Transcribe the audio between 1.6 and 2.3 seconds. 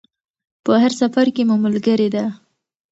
ملګرې ده.